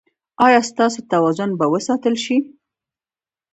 [0.45, 2.37] ایا ستاسو توازن به وساتل شي؟